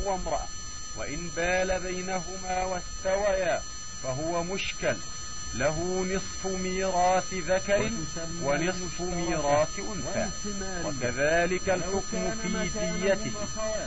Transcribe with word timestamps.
وامرأة 0.00 0.46
وإن 0.96 1.30
بال 1.36 1.80
بينهما 1.80 2.64
واستويا 2.64 3.62
فهو 4.02 4.42
مشكل. 4.42 4.96
له 5.54 6.06
نصف 6.14 6.46
ميراث 6.46 7.34
ذكر 7.34 7.90
ونصف 8.42 9.00
ميراث 9.00 9.78
أنثى. 9.78 10.30
وكذلك 10.84 11.68
الحكم 11.68 12.30
في 12.42 12.68
ديته 13.00 13.32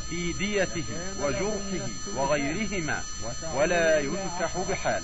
في 0.10 0.33
ديته 0.33 0.83
وجرحه 1.21 1.87
وغيرهما 2.15 3.03
ولا 3.56 3.99
ينكح 3.99 4.58
بحال. 4.69 5.03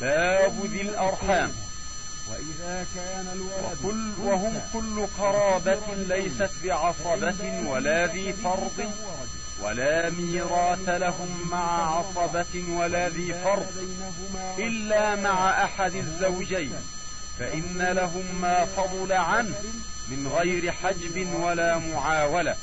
باب 0.00 0.66
ذي 0.66 0.80
الأرحام. 0.80 1.52
وإذا 2.30 2.86
كان 2.94 3.26
الولد 3.32 3.78
وكل 3.84 4.12
وهم 4.22 4.60
كل 4.72 5.06
قرابة 5.18 5.94
ليست 5.94 6.50
بعصبة 6.64 7.62
ولا 7.66 8.06
ذي 8.06 8.32
فرض. 8.32 8.92
ولا 9.62 10.10
ميراث 10.10 10.88
لهم 10.88 11.48
مع 11.50 11.96
عصبة 11.96 12.64
ولا 12.68 13.08
ذي 13.08 13.34
فرض 13.34 13.66
إلا 14.58 15.16
مع 15.16 15.64
أحد 15.64 15.94
الزوجين 15.94 16.72
فإن 17.38 17.82
لهم 17.92 18.40
ما 18.40 18.64
فضل 18.64 19.12
عنه 19.12 19.54
من 20.08 20.28
غير 20.28 20.72
حجب 20.72 21.34
ولا 21.40 21.78
معاولة 21.78 22.56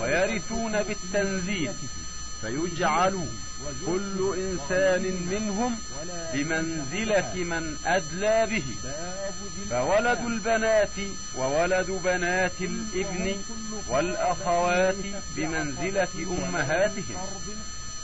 ويرثون 0.00 0.82
بالتنزيل 0.82 1.72
فيجعل 2.40 3.26
كل 3.86 4.34
إنسان 4.38 5.02
منهم 5.30 5.78
بمنزلة 6.34 7.34
من 7.34 7.76
أدلى 7.86 8.46
به 8.46 8.64
فولد 9.70 10.18
البنات 10.26 10.96
وولد 11.38 11.90
بنات 11.90 12.60
الإبن 12.60 13.36
والأخوات 13.88 14.96
بمنزلة 15.36 16.08
أمهاتهم 16.16 17.16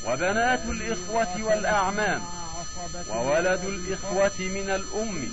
وبنات 0.06 0.64
الإخوة 0.68 1.42
والأعمام 1.42 2.22
وولد 3.08 3.64
الإخوة 3.64 4.38
من 4.38 4.70
الأم 4.70 5.28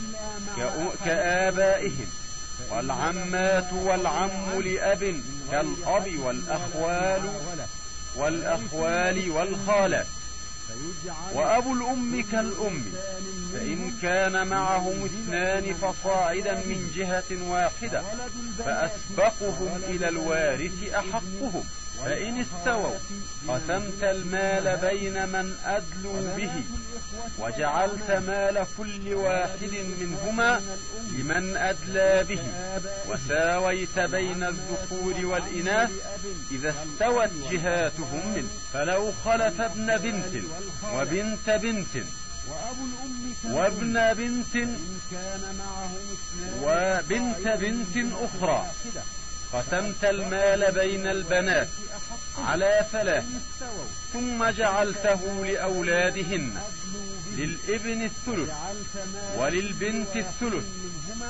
كآبائهم 1.05 2.07
والعمات 2.71 3.73
والعم 3.73 4.61
لأب 4.61 5.21
كالأب 5.51 6.19
والأخوال 6.19 7.29
والأخوال 8.15 9.31
والخالات 9.31 10.07
وأبو 11.33 11.73
الأم 11.73 12.23
كالأم 12.31 12.83
فإن 13.53 13.91
كان 14.01 14.47
معهم 14.47 15.05
اثنان 15.05 15.73
فصاعدا 15.73 16.53
من 16.53 16.91
جهة 16.95 17.49
واحدة 17.51 18.03
فأسبقهم 18.57 19.81
إلى 19.87 20.09
الوارث 20.09 20.93
أحقهم. 20.93 21.63
فإن 22.05 22.41
استووا 22.41 22.97
قسمت 23.47 24.03
المال 24.03 24.77
بين 24.77 25.29
من 25.29 25.55
أدلوا 25.65 26.35
به 26.37 26.63
وجعلت 27.39 28.11
مال 28.11 28.65
كل 28.77 29.13
واحد 29.13 29.73
منهما 29.99 30.61
لمن 31.11 31.57
أدلى 31.57 32.23
به 32.23 32.43
وساويت 33.09 33.99
بين 33.99 34.43
الذكور 34.43 35.25
والإناث 35.25 35.91
إذا 36.51 36.69
استوت 36.69 37.29
جهاتهم 37.51 38.33
منه. 38.35 38.49
فلو 38.73 39.11
خلف 39.25 39.61
ابن 39.61 39.97
بنت 39.97 40.43
وبنت 40.95 41.49
بنت 41.49 42.05
وابن 43.43 44.13
بنت 44.13 44.55
وبنت 46.63 47.47
بنت 47.47 48.13
أخرى. 48.13 48.65
قسمت 49.53 50.03
المال 50.03 50.71
بين 50.71 51.07
البنات 51.07 51.67
على 52.37 52.85
ثلاث 52.91 53.25
ثم 54.13 54.49
جعلته 54.49 55.45
لأولادهن 55.45 56.61
للإبن 57.37 58.01
الثلث 58.03 58.51
وللبنت 59.37 60.15
الثلث 60.15 60.65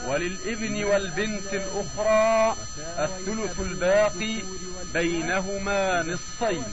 وللإبن 0.08 0.84
والبنت 0.84 1.54
الأخرى 1.54 2.56
الثلث 3.00 3.60
الباقي 3.60 4.38
بينهما 4.94 6.04
نصفين. 6.04 6.64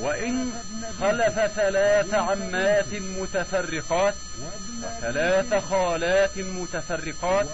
وإن 0.00 0.52
خلف 1.00 1.52
ثلاث 1.56 2.14
عمات 2.14 2.94
متفرقات 2.94 4.14
وثلاث 4.82 5.54
خالات 5.54 6.38
متفرقات 6.38 7.46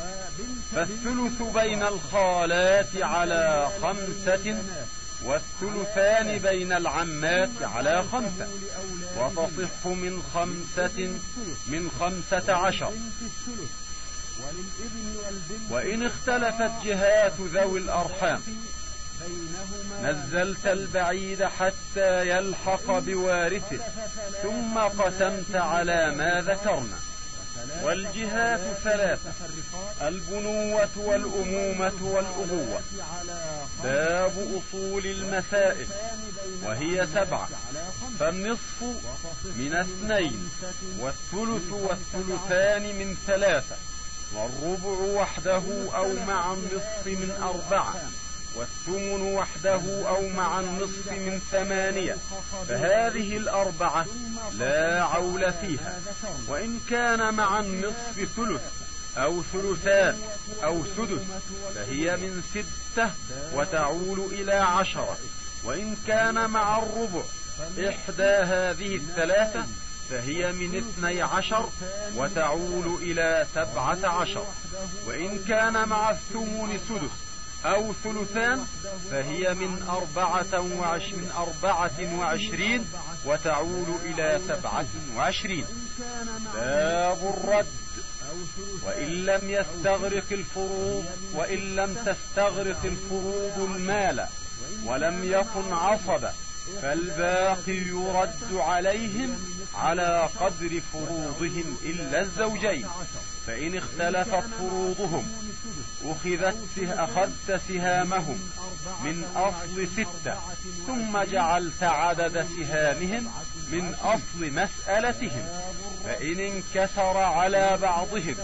فالثلث 0.75 1.43
بين 1.55 1.83
الخالات 1.83 2.97
على 2.97 3.69
خمسة 3.83 4.57
والثلثان 5.25 6.39
بين 6.39 6.73
العمات 6.73 7.51
على 7.63 8.05
خمسة 8.13 8.49
وتصح 9.17 9.87
من 9.87 10.23
خمسة 10.35 11.19
من 11.67 11.91
خمسة 12.01 12.53
عشر. 12.53 12.93
وإن 15.71 16.07
اختلفت 16.07 16.71
جهات 16.85 17.33
ذوي 17.41 17.79
الأرحام 17.81 18.41
نزلت 20.03 20.67
البعيد 20.67 21.45
حتى 21.45 22.29
يلحق 22.29 22.99
بوارثه 22.99 23.79
ثم 24.43 24.79
قسمت 24.79 25.57
على 25.57 26.11
ما 26.11 26.41
ذكرنا. 26.41 26.99
والجهات 27.83 28.61
ثلاثة 28.85 29.33
البنوة 30.03 30.89
والأمومة 30.97 31.93
والأبوة. 32.03 32.81
باب 33.85 34.33
أصول 34.33 35.07
المسائل 35.07 35.87
وهي 36.65 37.07
سبعة. 37.07 37.49
فالنصف 38.19 38.83
من 39.57 39.75
اثنين 39.75 40.51
والثلث 40.99 41.73
والثلثان 41.73 42.83
من 42.83 43.17
ثلاثة 43.27 43.77
والربع 44.35 45.21
وحده 45.21 45.63
أو 45.97 46.13
مع 46.27 46.53
النصف 46.53 47.07
من 47.07 47.31
أربعة. 47.43 47.95
والثمن 48.57 49.35
وحده 49.35 50.09
أو 50.09 50.29
مع 50.29 50.61
النصف 50.61 51.13
من 51.13 51.41
ثمانية 51.51 52.17
فهذه 52.69 53.37
الأربعة 53.37 54.07
لا 54.53 55.03
عول 55.05 55.53
فيها. 55.53 56.01
وإن 56.49 56.81
كان 56.91 57.35
مع 57.35 57.61
النصف 57.61 58.29
ثلث 58.37 58.63
أو 59.17 59.43
ثلثان 59.43 60.19
أو 60.65 60.85
سدس 60.97 61.23
فهي 61.75 62.17
من 62.17 62.43
ستة 62.55 63.11
وتعول 63.55 64.21
إلى 64.21 64.55
عشرة. 64.55 65.17
وإن 65.65 65.97
كان 66.07 66.51
مع 66.51 66.79
الربع 66.79 67.23
إحدى 67.89 68.23
هذه 68.23 68.97
الثلاثة 68.97 69.67
فهي 70.11 70.53
من 70.53 70.77
اثني 70.77 71.23
عشر 71.23 71.69
وتعول 72.17 72.99
إلى 73.03 73.47
سبعة 73.55 73.99
عشر. 74.07 74.47
وإن 75.07 75.45
كان 75.49 75.89
مع 75.89 76.11
الثمن 76.11 76.81
سدس 76.89 77.24
أو 77.65 77.93
ثلثان 78.05 78.67
فهي 79.11 79.55
من 79.55 79.83
أربعة, 79.89 80.61
وعش 80.81 81.13
من 81.13 81.31
أربعة 81.37 82.19
وعشرين 82.19 82.87
وتعول 83.25 83.87
إلى 84.05 84.41
سبعة 84.49 84.87
وعشرين. 85.17 85.67
باب 86.55 87.35
الرد. 87.35 87.67
وإن 88.87 89.09
لم 89.27 89.41
يستغرق 89.51 90.25
الفروض 90.33 91.05
وإن 91.35 91.77
لم 91.77 91.95
تستغرق 91.95 92.85
الفروض 92.85 93.71
المال 93.71 94.27
ولم 94.85 95.25
يكن 95.25 95.73
عصبا 95.73 96.33
فالباقي 96.83 97.73
يرد 97.73 98.53
عليهم 98.53 99.39
على 99.75 100.29
قدر 100.41 100.81
فروضهم 100.93 101.77
إلا 101.83 102.21
الزوجين. 102.21 102.87
فإن 103.47 103.77
اختلفت 103.77 104.45
فروضهم 104.59 105.29
أخذت 106.05 106.79
أخذت 106.79 107.61
سهامهم 107.69 108.39
من 109.05 109.25
أصل 109.37 109.89
ستة 109.89 110.35
ثم 110.87 111.23
جعلت 111.23 111.83
عدد 111.83 112.47
سهامهم 112.57 113.31
من 113.73 113.95
أصل 113.95 114.51
مسألتهم 114.51 115.49
فإن 116.05 116.41
انكسر 116.41 117.17
على 117.17 117.79
بعضهم 117.83 118.37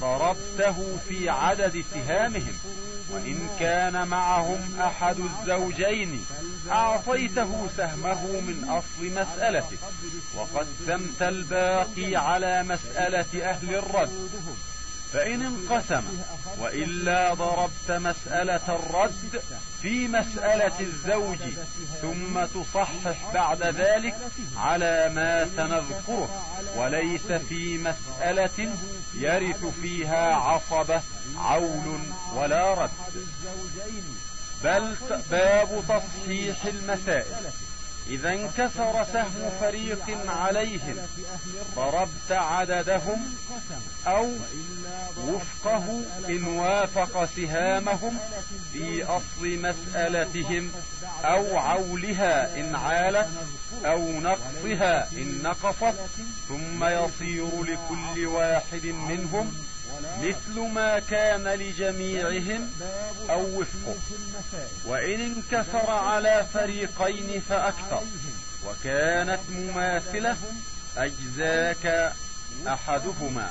ضربته 0.00 0.98
في 1.08 1.28
عدد 1.28 1.84
سهامهم 1.94 2.54
وإن 3.10 3.48
كان 3.60 4.08
معهم 4.08 4.80
أحد 4.80 5.16
الزوجين 5.18 6.24
أعطيته 6.70 7.68
سهمه 7.76 8.40
من 8.40 8.64
أصل 8.68 9.06
مسألته 9.06 9.78
وقسمت 10.34 11.22
الباقي 11.22 12.16
على 12.16 12.62
مسألة 12.62 13.50
أهل 13.50 13.74
الرد 13.74 14.30
فإن 15.12 15.42
انقسم 15.42 16.02
وإلا 16.58 17.34
ضربت 17.34 17.90
مسألة 17.90 18.74
الرد 18.74 19.42
في 19.82 20.08
مسألة 20.08 20.80
الزوج 20.80 21.38
ثم 22.00 22.44
تصحح 22.44 23.32
بعد 23.34 23.62
ذلك 23.62 24.14
على 24.56 25.10
ما 25.14 25.48
سنذكره 25.56 26.44
وليس 26.76 27.32
في 27.32 27.78
مسألة 27.78 28.70
يرث 29.14 29.64
فيها 29.82 30.34
عصبة 30.34 31.02
عول 31.36 32.00
ولا 32.34 32.74
رد. 32.74 32.90
بل 34.64 34.96
باب 35.30 35.82
تصحيح 35.88 36.64
المسائل. 36.64 37.50
إذا 38.10 38.32
انكسر 38.32 39.04
سهم 39.12 39.50
فريق 39.60 40.30
عليهم 40.30 40.96
ضربت 41.76 42.30
عددهم 42.30 43.34
أو 44.06 44.32
وفقه 45.18 46.02
إن 46.28 46.44
وافق 46.44 47.24
سهامهم 47.36 48.18
في 48.72 49.04
أصل 49.04 49.58
مسألتهم 49.58 50.70
أو 51.24 51.58
عولها 51.58 52.60
إن 52.60 52.74
عالت 52.74 53.28
أو 53.84 54.20
نقصها 54.20 55.12
إن 55.12 55.42
نقصت 55.42 55.94
ثم 56.48 56.84
يصير 56.84 57.64
لكل 57.64 58.26
واحد 58.26 58.86
منهم 58.86 59.52
مثل 60.22 60.60
ما 60.60 60.98
كان 60.98 61.48
لجميعهم 61.48 62.70
أو 63.30 63.60
وفقه. 63.60 63.96
وإن 64.84 65.20
انكسر 65.20 65.90
على 65.90 66.46
فريقين 66.54 67.40
فأكثر. 67.40 68.02
وكانت 68.66 69.40
مماثلة 69.50 70.36
أجزاك 70.96 72.12
أحدهما. 72.66 73.50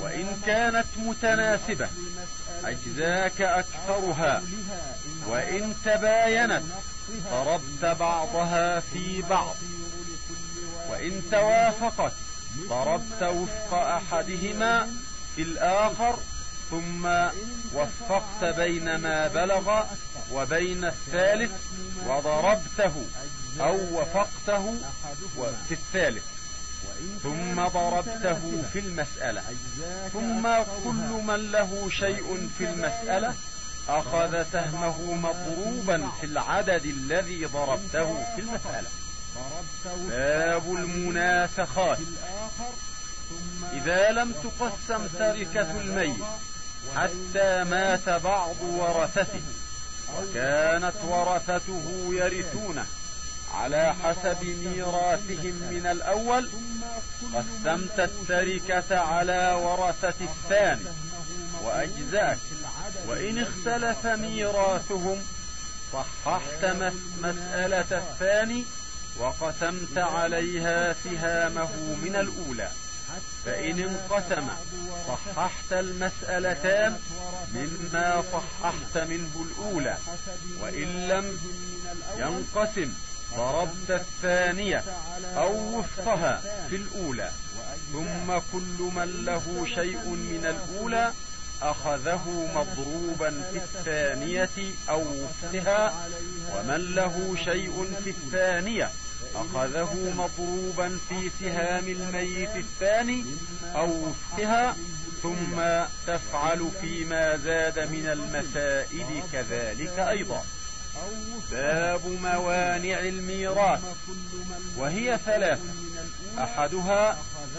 وإن 0.00 0.40
كانت 0.46 0.86
متناسبة 0.96 1.88
أجزاك 2.64 3.40
أكثرها. 3.40 4.42
وإن 5.26 5.74
تباينت 5.84 6.62
ضربت 7.30 7.84
بعضها 8.00 8.80
في 8.80 9.22
بعض. 9.22 9.56
وإن 10.90 11.22
توافقت 11.30 12.12
ضربت 12.68 13.22
وفق 13.22 13.74
أحدهما 13.74 14.88
في 15.38 15.44
الآخر 15.44 16.18
ثم 16.70 17.06
وفقت 17.74 18.44
بين 18.44 18.96
ما 18.96 19.28
بلغ 19.28 19.84
وبين 20.32 20.84
الثالث 20.84 21.52
وضربته 22.06 23.06
أو 23.60 24.00
وفقته 24.00 24.74
في 25.68 25.74
الثالث 25.74 26.24
ثم 27.22 27.68
ضربته 27.68 28.62
في 28.72 28.78
المسألة. 28.78 29.42
ثم 30.12 30.42
كل 30.84 31.22
من 31.26 31.50
له 31.52 31.88
شيء 31.90 32.48
في 32.58 32.64
المسألة 32.64 33.34
أخذ 33.88 34.42
سهمه 34.52 35.14
مضروبا 35.14 36.08
في 36.20 36.26
العدد 36.26 36.84
الذي 36.84 37.44
ضربته 37.44 38.24
في 38.34 38.40
المسألة. 38.40 38.88
باب 40.08 40.74
المناسخات 40.74 41.98
إذا 43.72 44.10
لم 44.10 44.32
تقسم 44.32 45.06
تركة 45.06 45.80
الميت 45.80 46.24
حتى 46.96 47.64
مات 47.64 48.08
بعض 48.08 48.56
ورثته 48.62 49.42
وكانت 50.16 50.96
ورثته 51.04 52.08
يرثونه 52.12 52.86
على 53.54 53.94
حسب 54.02 54.44
ميراثهم 54.44 55.54
من 55.70 55.86
الأول 55.86 56.48
قسمت 57.34 58.00
التركة 58.00 58.98
على 58.98 59.52
ورثة 59.62 60.14
الثاني 60.20 60.84
وأجزاك. 61.62 62.38
وإن 63.06 63.38
اختلف 63.38 64.06
ميراثهم 64.06 65.22
صححت 65.92 66.64
مسألة 67.22 67.98
الثاني 67.98 68.64
وقسمت 69.18 69.98
عليها 69.98 70.92
سهامه 70.92 71.70
من 72.02 72.16
الأولى. 72.16 72.68
فإن 73.44 73.78
انقسم 73.80 74.48
صححت 75.08 75.72
المسألتان 75.72 76.96
مما 77.54 78.22
صححت 78.32 78.98
منه 78.98 79.46
الأولى 79.50 79.96
وإن 80.60 81.08
لم 81.08 81.38
ينقسم 82.16 82.92
ضربت 83.36 83.90
الثانية 83.90 84.84
أو 85.36 85.78
وفقها 85.78 86.40
في 86.70 86.76
الأولى. 86.76 87.30
ثم 87.92 88.38
كل 88.52 88.90
من 88.94 89.24
له 89.24 89.66
شيء 89.74 90.08
من 90.08 90.46
الأولى 90.46 91.12
أخذه 91.62 92.48
مضروبا 92.54 93.30
في 93.52 93.56
الثانية 93.58 94.74
أو 94.90 95.02
وفقها 95.02 96.08
ومن 96.54 96.94
له 96.94 97.36
شيء 97.44 97.92
في 98.04 98.10
الثانية 98.10 98.90
أخذه 99.38 100.14
مضروبا 100.16 100.98
في 101.08 101.30
سهام 101.40 101.88
الميت 101.88 102.56
الثاني 102.56 103.24
أو 103.76 103.90
وفقها 103.90 104.76
ثم 105.22 105.84
تفعل 106.06 106.70
فيما 106.80 107.36
زاد 107.36 107.78
من 107.78 108.06
المسائل 108.06 109.22
كذلك 109.32 109.98
أيضا. 109.98 110.44
باب 111.50 112.06
موانع 112.06 113.00
الميراث. 113.00 113.80
وهي 114.76 115.18
ثلاث 115.26 115.60
أحدها 116.38 117.18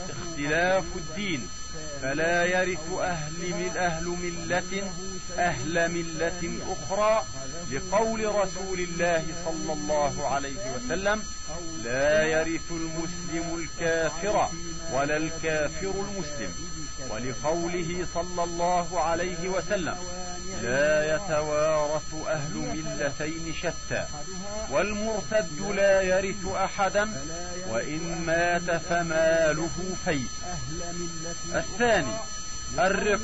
اختلاف 0.09 0.83
الدين. 0.95 1.49
فلا 2.01 2.45
يرث 2.45 2.93
أهل 2.99 3.33
من 3.39 3.71
أهل 3.77 4.05
ملة 4.05 4.91
أهل 5.37 5.91
ملة 5.91 6.57
أخرى 6.71 7.25
لقول 7.71 8.35
رسول 8.35 8.79
الله 8.79 9.25
صلى 9.45 9.73
الله 9.73 10.27
عليه 10.27 10.75
وسلم 10.75 11.23
لا 11.83 12.23
يرث 12.23 12.71
المسلم 12.71 13.55
الكافر 13.59 14.49
ولا 14.93 15.17
الكافر 15.17 15.91
المسلم 15.91 16.53
ولقوله 17.09 18.05
صلى 18.13 18.43
الله 18.43 18.99
عليه 18.99 19.49
وسلم 19.49 19.95
لا 20.61 21.15
يتوارث 21.15 22.13
أهل 22.27 22.53
ملتين 22.53 23.53
شتى 23.53 24.05
والمرتد 24.71 25.61
لا 25.75 26.01
يرث 26.01 26.45
أحدا 26.55 27.09
وإن 27.69 28.23
مات 28.25 28.81
فماله 28.81 29.95
فيء 30.05 30.27
الثاني 31.55 32.13
الرق 32.79 33.19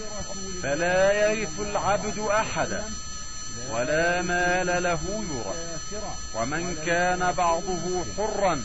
فلا 0.64 1.12
يرث 1.12 1.60
العبد 1.60 2.20
أحدا 2.20 2.84
ولا 3.72 4.22
مال 4.22 4.84
له 4.84 5.00
يرث 5.32 6.04
ومن 6.36 6.78
كان 6.86 7.32
بعضه 7.32 8.06
حرا 8.18 8.62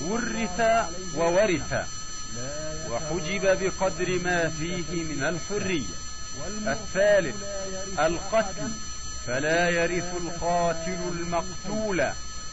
ورث 0.00 0.60
وورث 1.16 1.74
وحجب 2.90 3.42
بقدر 3.60 4.18
ما 4.18 4.48
فيه 4.48 5.04
من 5.04 5.24
الحرية. 5.24 6.07
الثالث 6.66 7.36
القتل. 7.98 8.70
فلا 9.26 9.70
يرث 9.70 10.14
القاتل 10.22 10.98
المقتول 11.12 12.06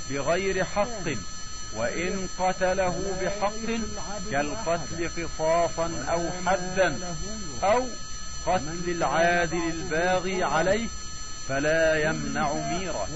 بغير 0.10 0.65
حق 0.65 1.08
وإن 1.75 2.27
قتله 2.39 2.96
بحق 3.22 3.80
كالقتل 4.32 5.10
قصاصا 5.18 6.06
أو 6.10 6.30
حدا 6.46 7.00
أو 7.63 7.88
قتل 8.46 8.84
العادل 8.88 9.70
الباغي 9.74 10.44
عليه 10.44 10.88
فلا 11.48 12.10
يمنع 12.10 12.54
ميراث. 12.54 13.10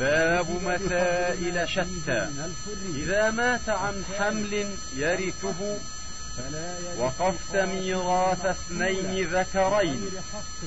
باب 0.00 0.50
مسائل 0.50 1.68
شتى. 1.68 2.30
إذا 2.94 3.30
مات 3.30 3.68
عن 3.68 4.04
حمل 4.18 4.66
يرثه 4.96 5.76
وقفت 6.98 7.56
ميراث 7.56 8.46
اثنين 8.46 9.28
ذكرين. 9.28 10.10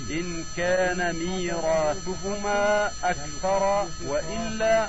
إن 0.10 0.44
كان 0.58 1.16
ميراثهما 1.16 2.92
أكثر 3.04 3.88
وإلا 4.06 4.88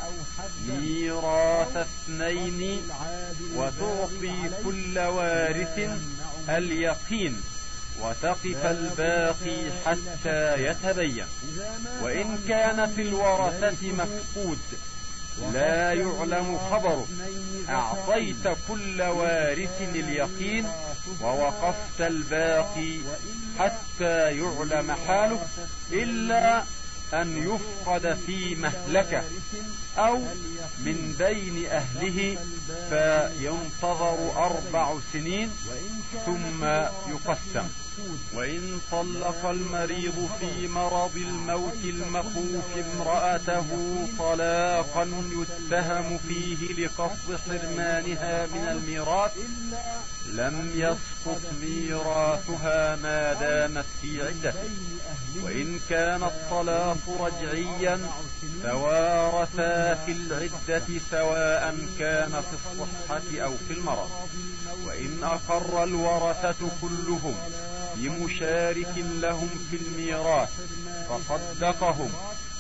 ميراث 0.68 1.76
اثنين 1.76 2.80
وتعطي 3.56 4.50
كل 4.64 4.98
وارث 4.98 5.90
اليقين 6.48 7.40
وتقف 8.00 8.66
الباقي 8.66 9.58
حتى 9.86 10.64
يتبين. 10.66 11.26
وإن 12.02 12.38
كان 12.48 12.86
في 12.86 13.02
الورثة 13.02 13.92
مفقود 13.92 14.58
لا 15.52 15.92
يعلم 15.92 16.58
خبره. 16.70 17.06
أعطيت 17.68 18.48
كل 18.68 19.02
وارث 19.02 19.82
اليقين 19.94 20.66
ووقفت 21.22 22.00
الباقي 22.00 22.98
حتى 23.58 24.38
يعلم 24.38 24.92
حاله 25.06 25.40
إلا 25.92 26.62
أن 27.14 27.36
يفقد 27.36 28.18
في 28.26 28.54
مهلكة 28.54 29.22
أو 29.98 30.18
من 30.78 31.14
بين 31.18 31.66
أهله 31.66 32.38
فينتظر 32.88 34.32
أربع 34.36 34.94
سنين 35.12 35.50
ثم 36.26 36.64
يقسم. 37.10 37.68
وإن 38.34 38.80
طلق 38.92 39.46
المريض 39.46 40.30
في 40.40 40.68
مرض 40.68 41.16
الموت 41.16 41.84
المخوف 41.84 42.64
امرأته 42.76 43.66
طلاقا 44.18 45.08
يتهم 45.32 46.18
فيه 46.18 46.86
لقصد 46.86 47.36
حرمانها 47.46 48.46
من 48.46 48.68
الميراث 48.68 49.32
لم 50.32 50.70
يسقط 50.74 51.40
ميراثها 51.62 52.96
ما 52.96 53.32
دامت 53.32 53.84
في 54.02 54.22
عدة. 54.22 54.54
وإن 55.42 55.80
كان 55.90 56.22
الطلاق 56.22 56.96
رجعيا 57.20 58.00
توارثا 58.62 59.94
في 59.94 60.12
العدة 60.12 61.00
سواء 61.10 61.76
كان 61.98 62.30
في 62.30 62.54
الصحة 62.54 63.44
أو 63.44 63.54
في 63.68 63.72
المرض. 63.72 64.10
وإن 64.86 65.18
أقر 65.22 65.84
الورثة 65.84 66.68
كلهم 66.82 67.34
بمشارك 67.96 68.94
لهم 68.96 69.48
في 69.70 69.76
الميراث 69.76 70.50
فصدقهم 71.08 72.12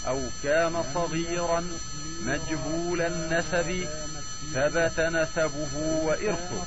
أو 0.08 0.22
كان 0.42 0.82
صغيرا 0.94 1.64
مجهول 2.22 3.00
النسب 3.00 3.88
ثبت 4.54 5.00
نسبه 5.00 5.76
وإرثه. 6.04 6.64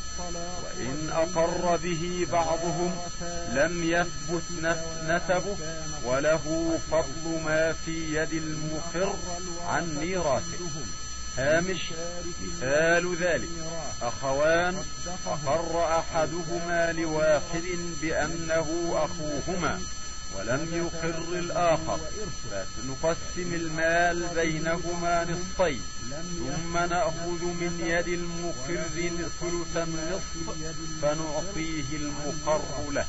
وإن 0.64 1.10
أقر 1.12 1.78
به 1.78 2.28
بعضهم 2.32 2.96
لم 3.54 3.84
يثبت 3.84 4.44
نسبه 5.08 5.58
وله 6.06 6.78
فضل 6.92 7.42
ما 7.46 7.76
في 7.86 8.16
يد 8.16 8.34
المقر 8.34 9.16
عن 9.68 9.98
ميراثه. 10.02 10.66
هامش 11.38 11.82
مثال 12.42 13.16
ذلك. 13.16 13.50
أخوان 14.02 14.84
أقر 15.28 16.00
أحدهما 16.00 16.92
لواحد 16.92 17.64
بأنه 18.02 18.68
أخوهما. 18.94 19.82
ولم 20.36 20.68
يقر 20.74 21.40
الآخر 21.40 22.00
فنقسم 22.52 23.54
المال 23.54 24.28
بينهما 24.36 25.24
نصفين 25.24 25.82
ثم 26.40 26.78
نأخذ 26.78 27.44
من 27.44 27.80
يد 27.86 28.08
المقر 28.08 28.84
ثلث 29.42 29.78
النصف 29.78 30.58
فنعطيه 31.02 31.98
المقر 31.98 32.92
له. 32.92 33.06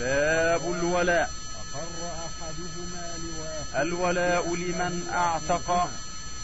باب 0.00 0.74
الولاء. 0.74 1.30
الولاء 3.76 4.54
لمن 4.56 5.08
أعتق 5.12 5.90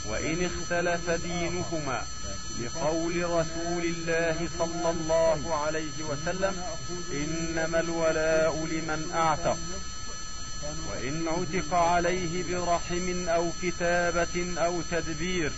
وإن 0.06 0.50
اختلف 0.50 1.10
دينهما. 1.10 2.04
لقول 2.62 3.24
رسول 3.24 3.84
الله 3.84 4.48
صلى 4.58 4.90
الله 4.90 5.54
عليه 5.54 6.02
وسلم 6.08 6.62
إنما 7.12 7.80
الولاء 7.80 8.66
لمن 8.66 9.10
أعتق. 9.14 9.58
وإن 10.90 11.28
عتق 11.28 11.74
عليه 11.74 12.44
برحم 12.50 13.28
أو 13.28 13.50
كتابة 13.62 14.54
أو 14.58 14.80
تدبير 14.90 15.52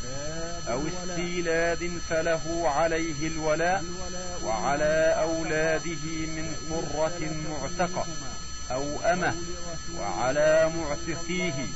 أو 0.68 0.82
استيلاد 0.88 1.98
فله 2.08 2.68
عليه 2.68 3.26
الولاء 3.28 3.84
وعلى 4.44 5.14
أولاده 5.20 6.04
من 6.36 6.56
قرة 6.70 7.30
معتقة. 7.50 8.06
أو 8.70 9.00
أمه 9.00 9.34
وعلى 9.98 10.70
معتقيه 10.76 11.66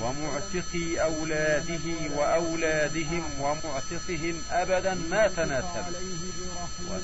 ومعتقي 0.00 1.02
أولاده 1.02 2.16
وأولادهم 2.16 3.24
ومعتقهم 3.40 4.42
أبدا 4.50 4.94
ما 4.94 5.28
تناسب. 5.28 5.84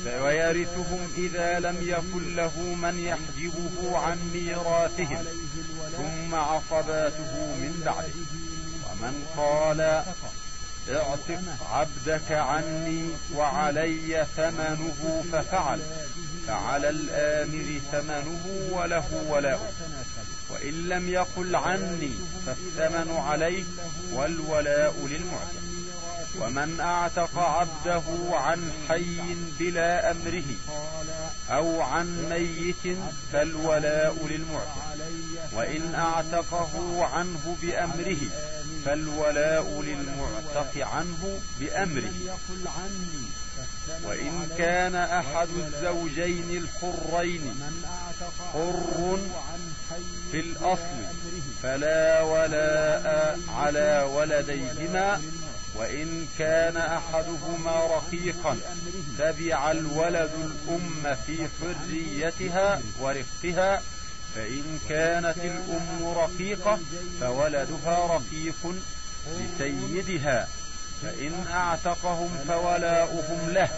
ويرثهم 0.07 1.09
إذا 1.17 1.61
لم 1.61 1.77
يكن 1.81 2.37
له 2.37 2.61
من 2.61 2.99
يحجبه 2.99 3.99
عن 3.99 4.19
ميراثهم 4.35 5.25
ثم 5.97 6.35
عصباته 6.35 7.33
من 7.57 7.83
بعده. 7.87 8.15
ومن 8.91 9.27
قال 9.37 9.81
اعتق 10.91 11.41
عبدك 11.71 12.33
عني 12.33 13.11
وعلي 13.35 14.27
ثمنه 14.37 15.25
ففعل. 15.33 15.81
فعلى 16.47 16.89
الآمر 16.91 17.81
ثمنه 17.93 18.47
وله 18.73 19.25
ولاء 19.29 19.75
وإن 20.51 20.89
لم 20.89 21.09
يقل 21.09 21.57
عني 21.57 22.11
فالثمن 22.47 23.17
عليه 23.17 23.65
والولاء 24.13 24.95
للمعتق. 25.07 25.74
ومن 26.41 26.81
أعتق 26.81 27.39
عبده 27.39 28.03
عن 28.31 28.73
حي 28.89 29.17
بلا 29.59 30.11
أمره 30.11 30.51
أو 31.51 31.81
عن 31.81 32.29
ميت 32.31 32.99
فالولاء 33.33 34.27
للمعتق. 34.27 34.97
وإن 35.53 35.95
أعتقه 35.95 37.05
عنه 37.05 37.57
بأمره 37.63 38.31
فالولاء 38.85 39.83
للمعتق 39.83 40.87
عنه 40.87 41.39
بأمره. 41.61 42.13
وإن 44.05 44.49
كان 44.59 44.95
أحد 44.95 45.49
الزوجين 45.57 46.51
الحرين 46.51 47.61
حر 48.53 49.19
في 50.33 50.41
الأصل 50.41 51.01
فلا 51.63 52.23
ولاء 52.23 53.39
على 53.49 54.09
ولديهما 54.15 55.21
وإن 55.75 56.27
كان 56.39 56.77
أحدهما 56.77 57.87
رقيقا 57.87 58.59
تبع 59.19 59.71
الولد 59.71 60.31
الأم 60.35 61.17
في 61.27 61.49
حريتها 61.61 62.81
ورفقها 63.01 63.83
فإن 64.35 64.79
كانت 64.89 65.37
الأم 65.39 66.07
رقيقة 66.17 66.79
فولدها 67.21 68.07
رقيق 68.07 68.75
لسيدها 69.41 70.49
فإن 71.03 71.47
أعتقهم 71.53 72.31
فولاؤهم 72.49 73.51
له 73.51 73.69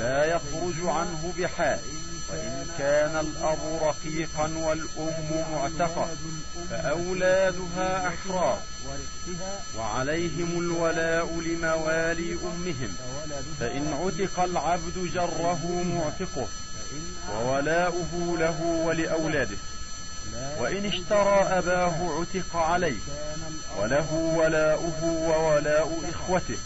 لا 0.00 0.24
يخرج 0.24 0.74
عنه 0.84 1.32
بحال. 1.38 1.78
وإن 2.30 2.66
كان 2.78 3.16
الأب 3.16 3.58
رقيقا 3.82 4.50
والأم 4.56 5.44
معتقة 5.52 6.08
فأولادها 6.70 8.08
أحرار. 8.08 8.58
وعليهم 9.78 10.58
الولاء 10.58 11.40
لموالي 11.40 12.32
أمهم. 12.32 12.96
فإن 13.60 13.92
عتق 13.92 14.40
العبد 14.40 15.10
جره 15.14 15.82
معتقه 15.82 16.48
وولاؤه 17.34 18.36
له 18.38 18.62
ولأولاده. 18.62 19.56
وإن 20.58 20.86
اشترى 20.86 21.42
أباه 21.58 22.20
عتق 22.20 22.56
عليه 22.56 23.00
وله 23.78 24.12
ولاؤه 24.36 25.04
وولاء 25.04 26.00
إخوته. 26.14 26.58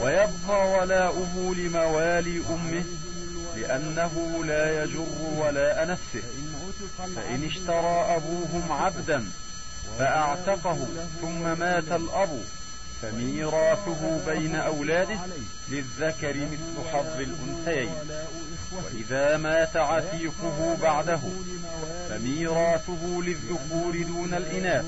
ويبقى 0.00 0.70
ولاؤه 0.78 1.54
لموالي 1.56 2.42
أمه 2.50 2.84
لأنه 3.60 4.44
لا 4.44 4.84
يجر 4.84 5.06
ولاء 5.38 5.86
نفسه 5.86 6.22
فإن 7.16 7.44
اشترى 7.44 8.16
أبوهم 8.16 8.72
عبدا 8.72 9.24
فأعتقه 9.98 10.86
ثم 11.20 11.58
مات 11.58 11.92
الأب 11.92 12.42
فميراثه 13.02 14.26
بين 14.26 14.54
أولاده 14.56 15.18
للذكر 15.68 16.34
مثل 16.36 16.88
حظ 16.92 17.20
الأنثيين. 17.20 17.94
وإذا 18.72 19.36
مات 19.36 19.76
عتيقه 19.76 20.76
بعده 20.82 21.20
فميراثه 22.08 23.22
للذكور 23.22 24.02
دون 24.02 24.34
الإناث. 24.34 24.84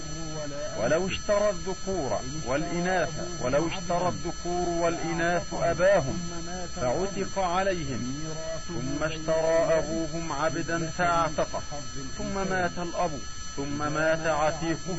ولو 0.80 1.06
اشترى 1.06 1.50
الذكور 1.50 2.20
والإناث 2.46 3.08
ولو 3.40 3.68
اشترى 3.68 4.08
الذكور 4.08 4.68
والإناث 4.68 5.54
أباهم 5.54 6.18
فعتق 6.76 7.38
عليهم 7.38 8.24
ثم 8.68 9.04
اشترى 9.04 9.78
أبوهم 9.78 10.32
عبدا 10.32 10.90
فأعتقه 10.98 11.62
ثم 12.18 12.34
مات 12.50 12.78
الأب 12.78 13.10
ثم 13.56 13.92
مات 13.92 14.26
عتيقه 14.26 14.98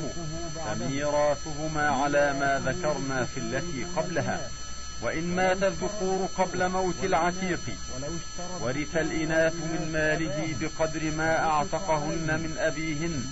فميراثهما 0.66 1.90
على 1.90 2.34
ما 2.34 2.62
ذكرنا 2.66 3.26
في 3.26 3.40
التي 3.40 3.86
قبلها. 3.98 4.50
وإن 5.02 5.36
مات 5.36 5.64
الذكور 5.64 6.30
قبل 6.38 6.70
موت 6.70 7.04
العتيق 7.04 7.60
ورث 8.62 8.98
الإناث 8.98 9.54
من 9.54 9.90
ماله 9.94 10.56
بقدر 10.62 11.12
ما 11.12 11.40
أعتقهن 11.40 12.40
من 12.44 12.56
أبيهن 12.58 13.24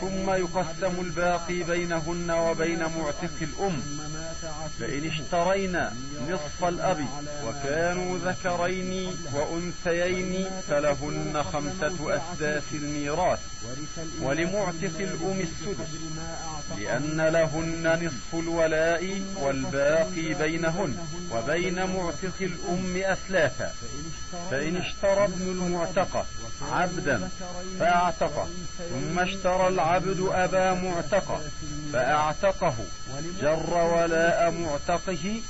ثم 0.00 0.30
يقسم 0.30 1.00
الباقي 1.00 1.62
بينهن 1.62 2.30
وبين 2.30 2.78
معتق 2.78 3.36
الأم. 3.42 3.82
فإن 4.80 5.04
اشترينا 5.06 5.92
نصف 6.28 6.64
الأب 6.64 7.06
وكانوا 7.46 8.18
ذكرين 8.18 9.14
وأنثيين 9.34 10.50
فلهن 10.68 11.42
خمسة 11.52 12.16
أسداس 12.16 12.62
الميراث 12.72 13.40
ولمعتق 14.22 14.98
الأم 15.00 15.40
السدس 15.40 15.88
لأن 16.78 17.20
لهن 17.20 18.04
نصف 18.06 18.34
الولاء 18.34 19.22
والباقي 19.36 20.34
بينهن 20.34 20.75
وبين 21.32 21.86
معتق 21.86 22.38
الأم 22.40 22.96
أثلاثا. 22.96 23.72
فإن 24.50 24.76
اشترى 24.76 25.24
ابن 25.24 25.50
المعتقة 25.50 26.26
عبدا 26.72 27.28
فأعتقه 27.78 28.48
ثم 28.90 29.18
اشترى 29.20 29.68
العبد 29.68 30.28
أبا 30.30 30.74
معتقة 30.74 31.40
فأعتقه 31.92 32.74
جر 33.40 33.74
ولاء 33.74 34.50
معتقه 34.50 35.40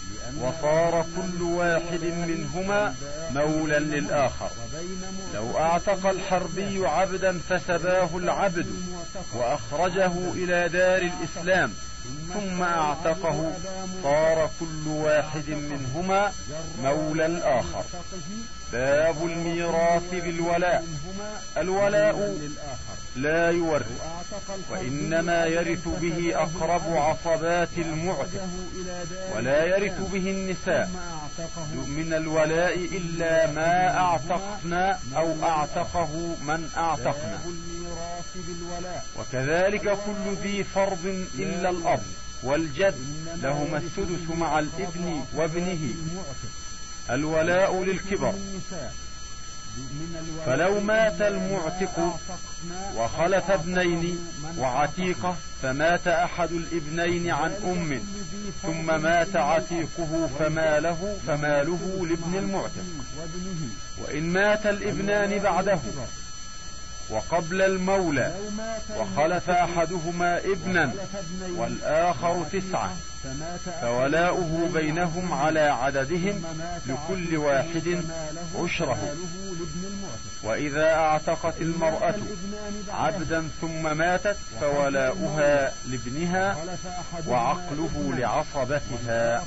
وصار 0.40 1.06
كل 1.16 1.42
واحد 1.42 2.04
منهما 2.04 2.95
مولا 3.30 3.78
للآخر. 3.78 4.50
لو 5.35 5.59
أعتق 5.59 6.06
الحربي 6.06 6.87
عبدا 6.87 7.38
فسباه 7.49 8.16
العبد 8.16 8.66
وأخرجه 9.35 10.12
إلى 10.33 10.68
دار 10.68 11.02
الإسلام 11.02 11.73
ثم 12.34 12.62
اعتقه 12.62 13.52
صار 14.02 14.50
كل 14.60 14.88
واحد 14.88 15.48
منهما 15.50 16.32
مولى 16.82 17.26
الآخر 17.26 17.84
باب 18.73 19.26
الميراث 19.26 20.11
بالولاء. 20.14 20.85
الولاء 21.56 22.38
لا 23.16 23.50
يورث 23.50 23.87
وإنما 24.70 25.44
يرث 25.46 25.88
به 25.88 26.32
أقرب 26.35 26.96
عصبات 26.96 27.68
المعتق 27.78 28.49
ولا 29.35 29.64
يرث 29.64 29.99
به 30.12 30.30
النساء. 30.30 30.90
من 31.87 32.12
الولاء 32.12 32.75
إلا 32.75 33.50
ما 33.50 33.99
أعتقنا 33.99 34.99
أو 35.16 35.42
أعتقه 35.42 36.37
من 36.42 36.70
أعتقنا. 36.76 37.38
وكذلك 39.18 39.99
كل 40.06 40.35
ذي 40.42 40.64
فرض 40.64 41.26
إلا 41.35 41.70
الأب 41.70 42.02
والجد 42.42 42.94
لهما 43.42 43.78
السدس 43.78 44.30
مع 44.37 44.58
الابن 44.58 45.25
وابنه. 45.35 45.94
الولاء 47.10 47.84
للكبر. 47.84 48.34
فلو 50.46 50.80
مات 50.80 51.20
المعتق 51.20 52.18
وخلف 52.96 53.50
ابنين 53.50 54.28
وعتيقة 54.58 55.36
فمات 55.62 56.08
أحد 56.08 56.52
الابنين 56.52 57.30
عن 57.30 57.52
أم 57.52 58.02
ثم 58.62 59.02
مات 59.02 59.36
عتيقه 59.36 60.30
فماله 60.38 61.16
فماله 61.26 62.06
لابن 62.10 62.34
المعتق. 62.38 62.84
وإن 63.98 64.22
مات 64.22 64.66
الابنان 64.66 65.38
بعده 65.38 65.78
وقبل 67.10 67.62
المولى 67.62 68.34
وخلف 68.96 69.50
أحدهما 69.50 70.38
ابنا 70.38 70.92
والآخر 71.56 72.44
تسعة 72.52 72.96
فولاؤه 73.80 74.70
بينهم 74.75 75.32
على 75.32 75.60
عددهم 75.60 76.44
لكل 76.86 77.36
واحد 77.36 78.04
عشره. 78.58 79.14
وإذا 80.42 80.94
أعتقت 80.94 81.60
المرأة 81.60 82.14
عبدا 82.88 83.48
ثم 83.60 83.96
ماتت 83.96 84.36
فولاؤها 84.60 85.72
لابنها 85.86 86.56
وعقله 87.26 88.14
لعصبتها. 88.18 89.44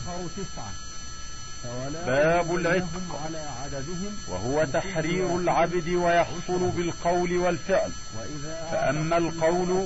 باب 2.05 2.55
العتق. 2.55 3.29
وهو 4.27 4.65
تحرير 4.73 5.35
العبد 5.35 5.89
ويحصل 5.89 6.69
بالقول 6.69 7.37
والفعل. 7.37 7.91
فأما 8.71 9.17
القول 9.17 9.85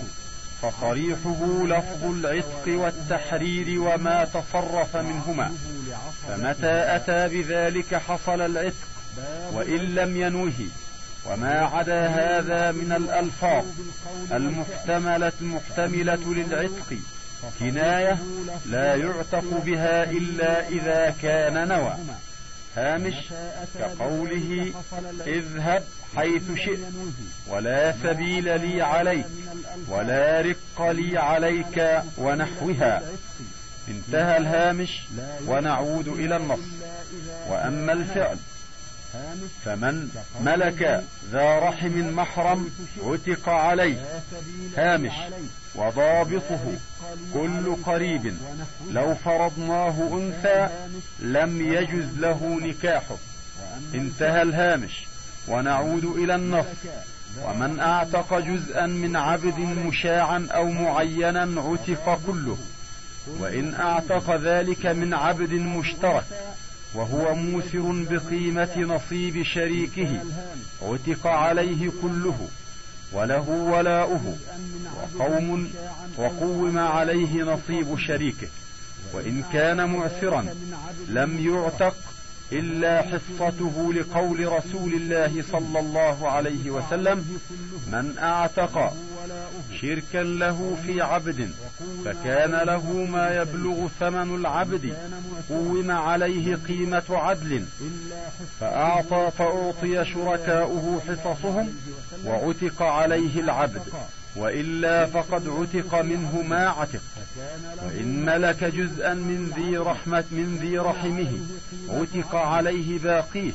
فصريحه 0.62 1.64
لفظ 1.64 2.04
العتق 2.04 2.68
والتحرير 2.68 3.82
وما 3.82 4.26
تصرف 4.26 4.98
منهما. 4.98 5.52
فمتى 6.28 6.96
أتى 6.96 7.28
بذلك 7.28 7.96
حصل 7.96 8.42
العتق؟ 8.42 8.88
وإن 9.54 9.96
لم 9.96 10.18
ينوه. 10.18 10.68
وما 11.26 11.60
عدا 11.60 12.08
هذا 12.08 12.72
من 12.72 12.92
الألفاظ. 12.92 13.66
المحتملة 14.32 15.32
المحتملة 15.42 16.34
للعتق. 16.34 16.98
كناية 17.60 18.18
لا 18.66 18.96
يعتق 18.96 19.62
بها 19.66 20.04
إلا 20.04 20.68
إذا 20.68 21.16
كان 21.22 21.68
نوى. 21.68 21.96
هامش 22.78 23.16
كقوله 23.80 24.74
اذهب 25.28 25.84
حيث 26.16 26.52
شئت 26.56 26.80
ولا 27.48 27.94
سبيل 28.04 28.62
لي 28.62 28.82
عليك 28.82 29.26
ولا 29.88 30.42
رق 30.42 30.92
لي 30.92 31.18
عليك 31.18 32.02
ونحوها. 32.18 33.02
انتهى 33.88 34.38
الهامش 34.38 35.02
ونعود 35.48 36.08
إلى 36.08 36.38
النص. 36.38 36.60
وأما 37.50 37.94
الفعل 37.94 38.38
فمن 39.66 40.10
ملك 40.42 41.04
ذا 41.32 41.60
رحم 41.60 42.16
محرم 42.16 42.70
عتق 43.04 43.50
عليه 43.50 44.06
هامش 44.78 45.14
وضابطه 45.76 46.78
كل 47.34 47.76
قريب 47.86 48.38
لو 48.92 49.16
فرضناه 49.16 50.10
أنثى 50.14 50.70
لم 51.20 51.74
يجز 51.74 52.20
له 52.20 52.60
نكاحه. 52.62 53.18
انتهى 53.94 54.42
الهامش 54.42 55.08
ونعود 55.48 56.06
إلى 56.06 56.36
النص. 56.36 56.66
ومن 57.44 57.80
أعتق 57.80 58.40
جزءا 58.40 58.86
من 58.86 59.16
عبد 59.16 59.60
مشاعا 59.60 60.48
أو 60.52 60.70
معينا 60.70 61.62
عتق 61.62 62.20
كله. 62.28 62.58
وإن 63.40 63.74
أعتق 63.74 64.36
ذلك 64.36 64.86
من 64.86 65.14
عبد 65.14 65.54
مشترك 65.54 66.24
وهو 66.96 67.36
موسر 67.36 68.06
بقيمة 68.10 68.78
نصيب 68.78 69.44
شريكه 69.44 70.20
عتق 70.82 71.28
عليه 71.28 71.92
كله 72.02 72.48
وله 73.14 73.50
ولاؤه 73.50 74.38
وقوم 75.20 75.70
وقوم 76.18 76.78
عليه 76.78 77.44
نصيب 77.44 77.98
شريكه. 78.00 78.48
وإن 79.14 79.44
كان 79.54 79.90
معسرا 79.90 80.46
لم 81.10 81.40
يعتق 81.54 81.96
إلا 82.52 83.02
حصته 83.02 83.94
لقول 83.94 84.52
رسول 84.52 84.94
الله 84.94 85.44
صلى 85.52 85.80
الله 85.80 86.30
عليه 86.30 86.72
وسلم 86.72 87.40
من 87.92 88.18
أعتق 88.18 88.94
شركا 89.82 90.24
له 90.24 90.78
في 90.86 91.02
عبد 91.02 91.52
فكان 92.06 92.52
له 92.52 92.92
ما 92.92 93.42
يبلغ 93.42 93.88
ثمن 94.00 94.36
العبد 94.36 94.98
قوم 95.50 95.92
عليه 95.92 96.56
قيمة 96.56 97.04
عدل 97.10 97.66
فأعطى 98.60 99.32
فأعطي 99.38 100.06
شركاؤه 100.06 101.02
حصصهم 101.08 101.74
وعتق 102.26 102.82
عليه 102.82 103.40
العبد 103.40 103.82
وإلا 104.36 105.06
فقد 105.06 105.48
عتق 105.48 106.02
منه 106.02 106.42
ما 106.42 106.70
عتق. 106.70 107.02
وإن 107.86 108.26
ملك 108.26 108.64
جزءا 108.64 109.14
من 109.14 109.52
ذي 109.56 109.78
رحمة 109.78 110.24
من 110.32 110.58
ذي 110.62 110.78
رحمه 110.78 111.32
عتق 111.90 112.36
عليه 112.36 113.00
باقيه 113.00 113.52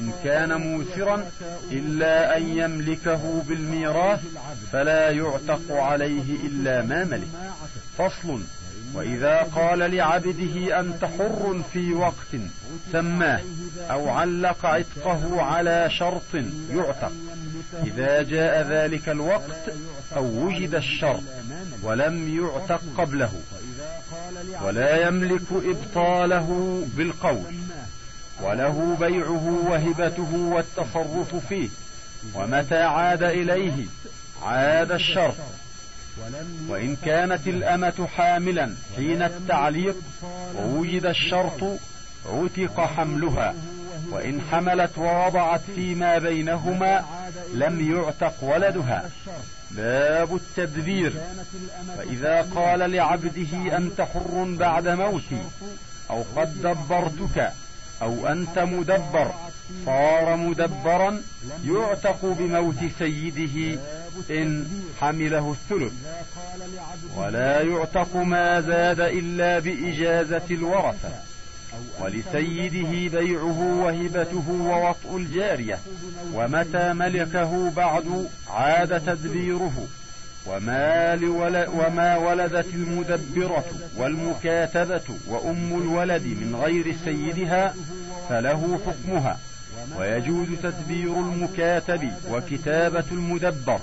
إن 0.00 0.12
كان 0.24 0.60
موسرا 0.60 1.30
إلا 1.70 2.36
أن 2.36 2.58
يملكه 2.58 3.42
بالميراث 3.48 4.20
فلا 4.72 5.10
يعتق 5.10 5.62
عليه 5.70 6.46
إلا 6.46 6.82
ما 6.82 7.04
ملك. 7.04 7.28
فصل. 7.98 8.40
وإذا 8.94 9.42
قال 9.42 9.78
لعبده 9.78 10.80
أنت 10.80 11.04
حر 11.04 11.62
في 11.72 11.92
وقت 11.92 12.32
سماه 12.92 13.40
أو 13.90 14.08
علق 14.08 14.66
عتقه 14.66 15.42
على 15.42 15.90
شرط 15.90 16.34
يعتق. 16.70 17.12
إذا 17.86 18.22
جاء 18.22 18.66
ذلك 18.70 19.08
الوقت 19.08 19.64
أو 20.16 20.24
وجد 20.46 20.74
الشرط 20.74 21.22
ولم 21.82 22.38
يعتق 22.38 22.82
قبله 22.98 23.32
ولا 24.62 25.08
يملك 25.08 25.46
إبطاله 25.52 26.82
بالقول. 26.96 27.44
وله 28.42 28.96
بيعه 29.00 29.64
وهبته 29.70 30.34
والتصرف 30.34 31.36
فيه. 31.48 31.68
ومتى 32.34 32.82
عاد 32.82 33.22
إليه؟ 33.22 33.86
عاد 34.42 34.92
الشرط 34.92 35.34
وإن 36.68 36.96
كانت 36.96 37.46
الأمة 37.46 38.08
حاملا 38.16 38.74
حين 38.96 39.22
التعليق 39.22 39.96
ووجد 40.56 41.06
الشرط 41.06 41.62
عتق 42.26 42.80
حملها. 42.80 43.54
وإن 44.10 44.40
حملت 44.52 44.98
ووضعت 44.98 45.60
فيما 45.74 46.18
بينهما 46.18 47.04
لم 47.54 47.96
يعتق 47.96 48.44
ولدها. 48.44 49.10
باب 49.70 50.34
التدبير. 50.34 51.12
فإذا 51.96 52.42
قال 52.42 52.90
لعبده 52.90 53.76
أنت 53.76 54.00
حر 54.00 54.56
بعد 54.58 54.88
موتي 54.88 55.42
أو 56.10 56.24
قد 56.36 56.62
دبرتك 56.62 57.52
أو 58.02 58.26
أنت 58.26 58.58
مدبر. 58.58 59.30
صار 59.86 60.36
مدبرا 60.36 61.22
يعتق 61.66 62.18
بموت 62.38 62.76
سيده 62.98 63.80
إن 64.30 64.66
حمله 65.00 65.50
الثلث. 65.52 65.92
ولا 67.16 67.60
يعتق 67.62 68.16
ما 68.16 68.60
زاد 68.60 69.00
إلا 69.00 69.58
بإجازة 69.58 70.42
الورثة. 70.50 71.12
ولسيده 72.00 73.20
بيعه 73.20 73.60
وهبته 73.82 74.44
ووطء 74.50 75.16
الجارية. 75.16 75.78
ومتى 76.34 76.92
ملكه 76.92 77.70
بعد 77.70 78.28
عاد 78.50 79.00
تدبيره. 79.00 79.86
وما, 80.46 81.16
لول 81.16 81.66
وما 81.68 82.16
ولدت 82.16 82.66
المدبرة 82.74 83.64
والمكاتبة 83.96 85.02
وأم 85.28 85.82
الولد 85.82 86.22
من 86.22 86.60
غير 86.64 86.96
سيدها 87.04 87.74
فله 88.28 88.80
حكمها. 88.86 89.38
ويجوز 89.98 90.48
تدبير 90.62 91.12
المكاتب 91.20 92.12
وكتابة 92.30 93.04
المدبر. 93.12 93.80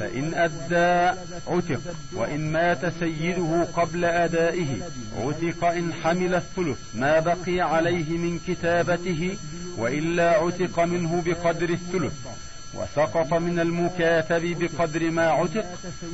فإن 0.00 0.34
أدى 0.34 1.18
عتق 1.48 1.80
وإن 2.12 2.52
مات 2.52 2.92
سيده 3.00 3.64
قبل 3.76 4.04
أدائه 4.04 4.76
عتق 5.18 5.64
إن 5.64 5.92
حمل 5.92 6.34
الثلث 6.34 6.78
ما 6.94 7.20
بقي 7.20 7.60
عليه 7.60 8.18
من 8.18 8.38
كتابته 8.48 9.36
وإلا 9.78 10.30
عتق 10.30 10.80
منه 10.80 11.22
بقدر 11.26 11.68
الثلث. 11.68 12.12
وسقط 12.74 13.34
من 13.34 13.60
المكاتب 13.60 14.58
بقدر 14.58 15.10
ما 15.10 15.28
عتق 15.28 15.66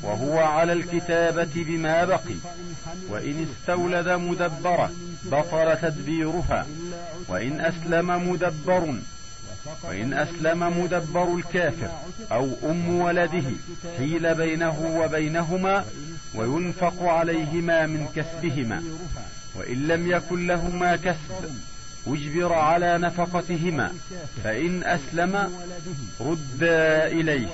وهو 0.03 0.38
على 0.38 0.73
الكتابة 0.73 1.51
بما 1.55 2.05
بقي. 2.05 2.37
وإن 3.09 3.47
استولد 3.49 4.09
مدبرة 4.09 4.90
بطل 5.25 5.77
تدبيرها. 5.83 6.66
وإن 7.29 7.61
أسلم 7.61 8.31
مدبر 8.31 8.95
وإن 9.83 10.14
أسلم 10.14 10.83
مدبر 10.83 11.35
الكافر 11.35 11.88
أو 12.33 12.51
أم 12.64 13.01
ولده 13.01 13.51
حيل 13.99 14.35
بينه 14.35 15.01
وبينهما 15.01 15.85
وينفق 16.35 17.03
عليهما 17.03 17.87
من 17.87 18.09
كسبهما. 18.16 18.83
وإن 19.55 19.88
لم 19.88 20.11
يكن 20.11 20.47
لهما 20.47 20.97
كسب 20.97 21.51
أجبر 22.07 22.53
على 22.53 22.99
نفقتهما 22.99 23.92
فإن 24.45 24.85
أسلم 24.85 25.53
ردا 26.21 27.07
إليه 27.07 27.49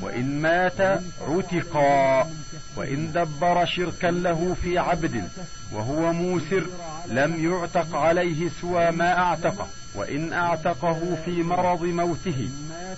وإن 0.00 0.40
مات 0.40 0.80
عتقا 1.28 2.30
وإن 2.76 3.12
دبر 3.12 3.64
شركا 3.64 4.06
له 4.06 4.56
في 4.62 4.78
عبد 4.78 5.28
وهو 5.72 6.12
موسر 6.12 6.66
لم 7.06 7.52
يعتق 7.52 7.94
عليه 7.96 8.50
سوى 8.60 8.90
ما 8.90 9.18
أعتقه 9.18 9.68
وإن 9.94 10.32
أعتقه 10.32 11.18
في 11.24 11.42
مرض 11.42 11.82
موته 11.82 12.48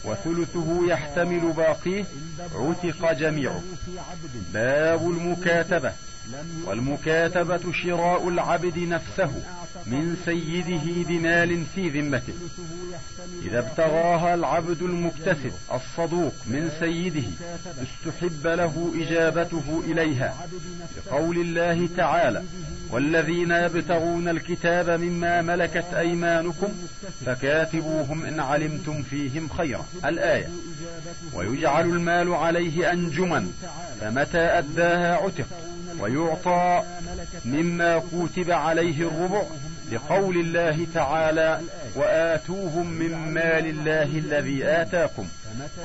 وثلثه 0.04 0.86
يحتمل 0.86 1.52
باقيه 1.52 2.04
عتق 2.54 3.12
جميعه. 3.12 3.62
باب 4.52 5.10
المكاتبة. 5.10 5.92
والمكاتبة 6.64 7.72
شراء 7.72 8.28
العبد 8.28 8.78
نفسه 8.78 9.32
من 9.86 10.16
سيده 10.24 11.08
بمال 11.08 11.64
في 11.74 11.88
ذمته. 11.88 12.34
إذا 13.42 13.58
ابتغاها 13.58 14.34
العبد 14.34 14.82
المكتسب 14.82 15.52
الصدوق 15.72 16.34
من 16.46 16.70
سيده 16.80 17.28
استحب 17.82 18.46
له 18.46 18.92
إجابته 19.00 19.82
إليها. 19.86 20.46
لقول 20.96 21.36
الله 21.40 21.88
تعالى 21.96 22.42
والذين 22.90 23.50
يبتغون 23.50 24.28
الكتاب 24.28 24.90
مما 24.90 25.42
ملكت 25.42 25.94
أيمانكم 25.94 26.68
فكاتبوهم 27.26 28.24
إن 28.24 28.40
علمتم 28.40 29.02
فيهم 29.02 29.48
خيرا. 29.48 29.86
الآية 30.04 30.48
ويجعل 31.34 31.84
المال 31.84 32.34
عليه 32.34 32.92
أنجما 32.92 33.48
فمتى 34.00 34.38
أداها 34.38 35.14
عتق. 35.16 35.46
ويعطى 36.00 36.82
مما 37.44 37.98
كتب 37.98 38.50
عليه 38.50 39.08
الربع 39.08 39.42
لقول 39.92 40.36
الله 40.36 40.86
تعالى 40.94 41.60
وآتوهم 41.96 42.86
من 42.86 43.14
مال 43.34 43.66
الله 43.66 44.02
الذي 44.02 44.64
آتاكم. 44.64 45.26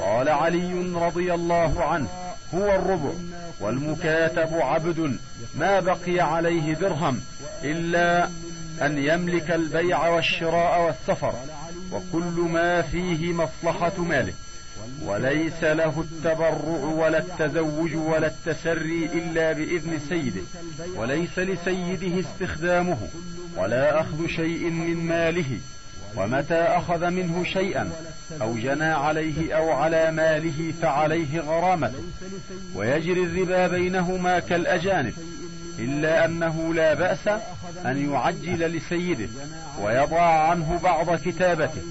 قال 0.02 0.30
علي 0.30 0.74
رضي 0.96 1.34
الله 1.34 1.84
عنه 1.84 2.08
هو 2.54 2.76
الربع 2.76 3.12
والمكاتب 3.60 4.54
عبد 4.54 5.18
ما 5.56 5.80
بقي 5.80 6.20
عليه 6.20 6.74
درهم 6.74 7.22
إلا 7.64 8.30
أن 8.82 8.98
يملك 8.98 9.52
البيع 9.52 10.08
والشراء 10.08 10.82
والسفر 10.82 11.34
وكل 11.92 12.50
ما 12.52 12.82
فيه 12.82 13.34
مصلحة 13.34 13.98
ماله. 13.98 14.34
وليس 15.04 15.64
له 15.64 16.02
التبرع 16.02 16.84
ولا 16.84 17.18
التزوج 17.18 17.96
ولا 17.96 18.28
التسري 18.28 19.10
إلا 19.14 19.52
بإذن 19.52 20.00
سيده 20.10 20.42
وليس 20.96 21.40
لسيده 21.40 22.20
استخدامه 22.20 22.98
ولا 23.58 24.02
أخذ 24.02 24.28
شيء 24.28 24.70
من 24.70 24.96
ماله 24.96 25.60
ومتى 26.18 26.56
أخذ 26.56 27.10
منه 27.10 27.44
شيئا 27.44 27.92
أو 28.42 28.56
جنى 28.56 28.84
عليه 28.84 29.58
أو 29.58 29.72
على 29.72 30.12
ماله 30.12 30.74
فعليه 30.82 31.40
غرامته. 31.40 32.04
ويجري 32.76 33.24
الربا 33.24 33.68
بينهما 33.68 34.40
كالأجانب 34.40 35.14
إلا 35.80 36.26
أنه 36.26 36.74
لا 36.74 36.94
بأس 36.94 37.28
أن 37.86 38.12
يعجل 38.12 38.78
لسيده 38.78 39.30
ويضع 39.82 40.22
عنه 40.22 40.80
بعض 40.84 41.16
كتابته. 41.16 41.82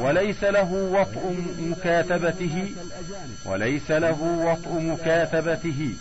وليس 0.00 0.44
له 0.44 0.72
وطء 0.72 1.36
مكاتبته 1.58 2.74
وليس 3.44 3.90
له 3.90 4.22
وطء 4.22 4.80
مكاتبته 4.80 5.94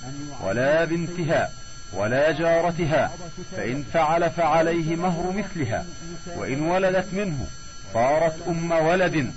ولا 0.43 0.85
بنتها 0.85 1.49
ولا 1.93 2.31
جارتها 2.31 3.11
فإن 3.51 3.83
فعل 3.93 4.29
فعليه 4.29 4.95
مهر 4.95 5.33
مثلها 5.37 5.85
وإن 6.35 6.61
ولدت 6.61 7.13
منه 7.13 7.47
صارت 7.93 8.35
أم 8.47 8.71
ولد 8.71 9.31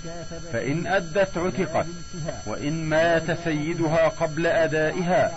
فإن 0.52 0.86
أدت 0.86 1.38
عتقت 1.38 1.86
وإن 2.46 2.84
مات 2.84 3.38
سيدها 3.44 4.08
قبل 4.08 4.46
أدائها 4.46 5.32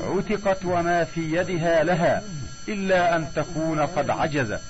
عتقت 0.00 0.64
وما 0.64 1.04
في 1.04 1.36
يدها 1.36 1.84
لها 1.84 2.22
إلا 2.68 3.16
أن 3.16 3.26
تكون 3.36 3.80
قد 3.80 4.10
عجزت. 4.10 4.60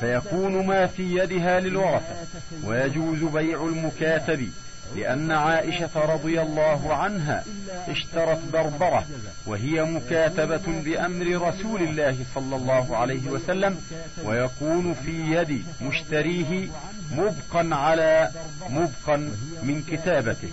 فيكون 0.00 0.66
ما 0.66 0.86
في 0.86 1.02
يدها 1.02 1.60
للورثة. 1.60 2.16
ويجوز 2.64 3.18
بيع 3.18 3.64
المكاتب 3.64 4.48
لأن 4.96 5.30
عائشة 5.30 6.14
رضي 6.14 6.40
الله 6.40 6.94
عنها 6.94 7.44
اشترت 7.88 8.38
بربرة 8.52 9.06
وهي 9.46 9.84
مكاتبة 9.84 10.82
بأمر 10.84 11.48
رسول 11.48 11.82
الله 11.82 12.16
صلى 12.34 12.56
الله 12.56 12.96
عليه 12.96 13.28
وسلم 13.30 13.78
ويكون 14.24 14.94
في 14.94 15.32
يد 15.32 15.64
مشتريه 15.82 16.68
مبقا 17.12 17.74
على 17.74 18.30
مبقا 18.68 19.16
من 19.62 19.82
كتابته. 19.90 20.48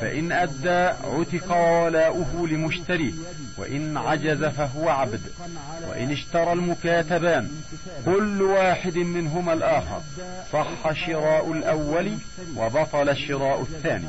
فإن 0.00 0.32
أدى 0.32 0.94
عتق 1.04 1.56
ولاؤه 1.56 2.48
لمشتريه 2.48 3.12
وإن 3.58 3.96
عجز 3.96 4.44
فهو 4.44 4.88
عبد 4.88 5.20
وإن 5.88 6.10
اشترى 6.10 6.52
المكاتبان 6.52 7.50
كل 8.04 8.42
واحد 8.42 8.96
منهما 8.98 9.52
الآخر 9.52 10.00
صح 10.52 10.92
شراء 11.06 11.52
الأول 11.52 12.12
وبطل 12.56 13.16
شراء 13.16 13.60
الثاني 13.60 14.08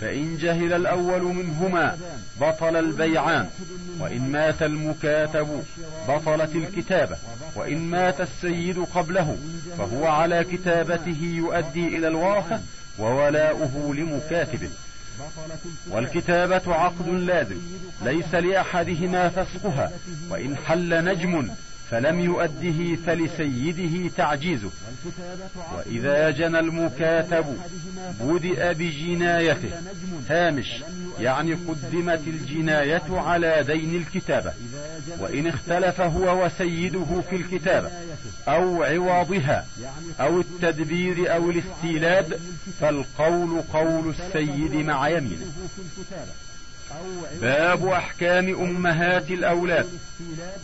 فإن 0.00 0.36
جهل 0.36 0.72
الأول 0.72 1.22
منهما 1.22 1.98
بطل 2.40 2.76
البيعان 2.76 3.48
وإن 4.00 4.30
مات 4.32 4.62
المكاتب 4.62 5.64
بطلت 6.08 6.56
الكتابة 6.56 7.16
وإن 7.56 7.78
مات 7.78 8.20
السيد 8.20 8.78
قبله 8.78 9.36
فهو 9.78 10.06
على 10.06 10.44
كتابته 10.44 11.18
يؤدي 11.22 11.96
إلى 11.96 12.08
الورثة 12.08 12.60
وولاؤه 12.98 13.94
لمكاتبه. 13.94 14.70
والكتابة 15.90 16.74
عقد 16.74 17.08
لازم 17.08 17.58
ليس 18.02 18.34
لأحدهما 18.34 19.28
فسقها 19.28 19.92
وإن 20.30 20.56
حل 20.56 21.04
نجم 21.04 21.50
فلم 21.90 22.20
يؤده 22.20 22.96
فلسيده 23.06 24.10
تعجيزه. 24.16 24.70
وإذا 25.74 26.30
جنى 26.30 26.58
المكاتب 26.58 27.58
بدأ 28.20 28.72
بجنايته. 28.72 29.70
هامش 30.30 30.82
يعني 31.20 31.54
قدمت 31.54 32.20
الجناية 32.26 33.02
على 33.10 33.64
دين 33.66 33.94
الكتابة. 33.96 34.52
وإن 35.18 35.46
اختلف 35.46 36.00
هو 36.00 36.44
وسيده 36.44 37.20
في 37.30 37.36
الكتابة 37.36 37.90
أو 38.48 38.82
عوضها 38.82 39.66
أو 40.20 40.40
التدبير 40.40 41.34
أو 41.34 41.50
الاستيلاد 41.50 42.40
فالقول 42.80 43.62
قول 43.72 44.14
السيد 44.18 44.74
مع 44.74 45.08
يمينه. 45.08 45.46
باب 47.40 47.86
أحكام 47.86 48.48
أمهات 48.48 49.30
الأولاد. 49.30 49.86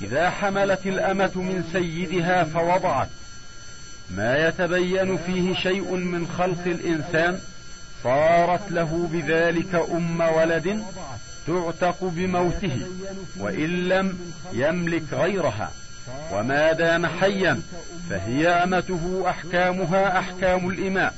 إذا 0.02 0.30
حملت 0.30 0.86
الأمة 0.86 1.30
من 1.34 1.64
سيدها 1.72 2.44
فوضعت. 2.44 3.08
ما 4.10 4.48
يتبين 4.48 5.16
فيه 5.16 5.54
شيء 5.54 5.94
من 5.94 6.26
خلق 6.38 6.66
الإنسان 6.66 7.38
صارت 8.04 8.72
له 8.72 9.08
بذلك 9.12 9.74
أم 9.74 10.20
ولد 10.20 10.84
تعتق 11.46 11.96
بموته 12.02 12.86
وإن 13.38 13.88
لم 13.88 14.18
يملك 14.52 15.02
غيرها. 15.12 15.72
وما 16.32 16.72
دام 16.72 17.06
حيا 17.06 17.60
فهي 18.10 18.48
أمته 18.48 19.24
أحكامها 19.28 20.18
أحكام 20.18 20.68
الإماء 20.70 21.14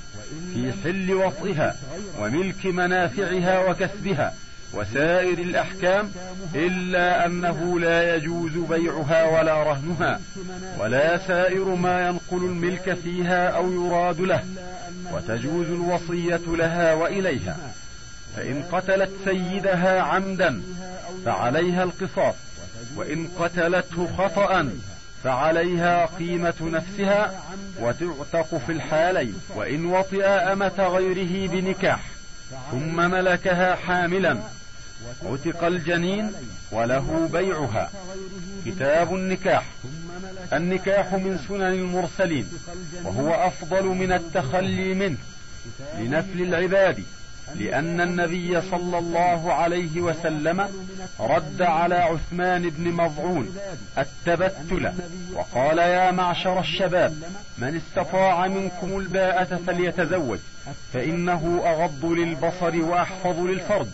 في 0.54 0.72
حل 0.84 1.14
وطئها 1.14 1.76
وملك 2.18 2.66
منافعها 2.66 3.70
وكسبها. 3.70 4.34
وسائر 4.76 5.38
الأحكام 5.38 6.12
إلا 6.54 7.26
أنه 7.26 7.80
لا 7.80 8.16
يجوز 8.16 8.52
بيعها 8.52 9.40
ولا 9.40 9.62
رهنها 9.62 10.20
ولا 10.78 11.18
سائر 11.18 11.64
ما 11.64 12.08
ينقل 12.08 12.44
الملك 12.44 12.94
فيها 13.04 13.48
أو 13.48 13.72
يراد 13.72 14.20
له 14.20 14.44
وتجوز 15.12 15.66
الوصية 15.66 16.40
لها 16.46 16.94
وإليها. 16.94 17.56
فإن 18.36 18.62
قتلت 18.72 19.10
سيدها 19.24 20.00
عمدا 20.00 20.62
فعليها 21.24 21.82
القصاص 21.82 22.34
وإن 22.96 23.28
قتلته 23.38 24.08
خطأ 24.18 24.68
فعليها 25.24 26.06
قيمة 26.06 26.54
نفسها 26.60 27.42
وتعتق 27.80 28.60
في 28.66 28.72
الحالين 28.72 29.34
وإن 29.56 29.86
وطئ 29.86 30.26
أمة 30.26 30.88
غيره 30.88 31.48
بنكاح 31.48 32.00
ثم 32.70 33.10
ملكها 33.10 33.74
حاملا 33.74 34.38
عتق 35.24 35.64
الجنين 35.64 36.32
وله 36.72 37.28
بيعها. 37.32 37.90
كتاب 38.66 39.14
النكاح. 39.14 39.64
النكاح 40.52 41.14
من 41.14 41.38
سنن 41.48 41.62
المرسلين. 41.62 42.48
وهو 43.04 43.34
أفضل 43.34 43.84
من 43.84 44.12
التخلي 44.12 44.94
منه. 44.94 45.16
لنفل 45.98 46.42
العباد. 46.42 47.04
لأن 47.54 48.00
النبي 48.00 48.60
صلى 48.60 48.98
الله 48.98 49.52
عليه 49.52 50.00
وسلم 50.00 50.68
رد 51.20 51.62
على 51.62 51.94
عثمان 51.94 52.70
بن 52.70 52.92
مضعون 52.92 53.56
التبتل. 53.98 54.92
وقال 55.32 55.78
يا 55.78 56.10
معشر 56.10 56.60
الشباب 56.60 57.22
من 57.58 57.76
استطاع 57.76 58.46
منكم 58.46 58.98
الباءة 58.98 59.60
فليتزوج 59.66 60.38
فإنه 60.92 61.62
أغض 61.66 62.04
للبصر 62.04 62.76
وأحفظ 62.76 63.38
للفرج. 63.38 63.88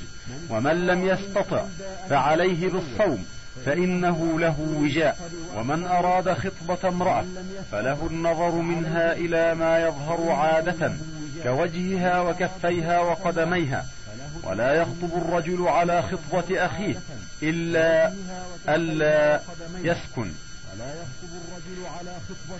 ومن 0.50 0.86
لم 0.86 1.06
يستطع 1.06 1.64
فعليه 2.10 2.68
بالصوم 2.68 3.24
فإنه 3.66 4.40
له 4.40 4.60
وجاء 4.60 5.30
ومن 5.56 5.84
أراد 5.84 6.32
خطبة 6.32 6.88
امرأة 6.88 7.24
فله 7.72 8.06
النظر 8.06 8.50
منها 8.50 9.12
إلى 9.12 9.54
ما 9.54 9.78
يظهر 9.78 10.30
عادة 10.32 10.92
كوجهها 11.42 12.20
وكفيها 12.20 13.00
وقدميها. 13.00 13.86
ولا 14.42 14.74
يخطب 14.74 15.10
الرجل 15.16 15.68
على 15.68 16.02
خطبة 16.02 16.66
أخيه 16.66 17.00
إلا 17.42 18.12
ألا 18.68 19.40
يسكن. 19.82 20.32